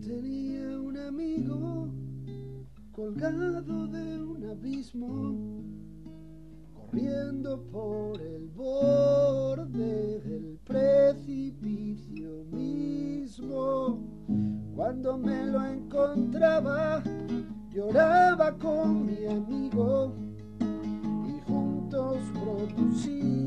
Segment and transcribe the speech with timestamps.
[0.00, 1.88] tenía un amigo
[2.92, 5.62] colgado de un abismo,
[6.74, 13.98] corriendo por el borde del precipicio mismo.
[14.74, 17.02] Cuando me lo encontraba,
[17.70, 20.14] lloraba con mi amigo
[21.26, 23.39] y juntos propusimos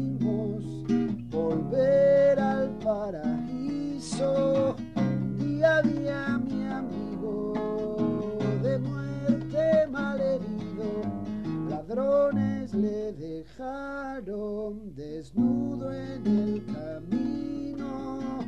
[14.22, 18.46] desnudo en el camino.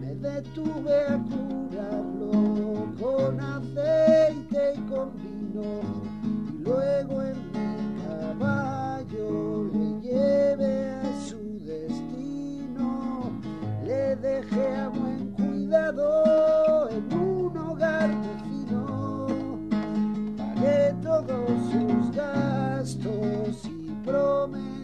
[0.00, 5.80] Me detuve a curarlo con aceite y con vino.
[6.46, 13.30] Y luego en mi caballo le llevé a su destino.
[13.84, 19.26] Le dejé a buen cuidado en un hogar vecino.
[20.36, 24.77] Pagué todos sus gastos y promesas.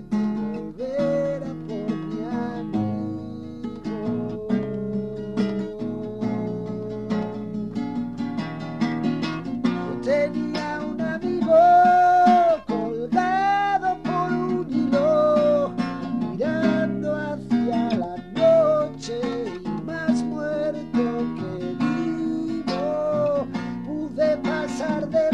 [24.85, 25.34] pesar de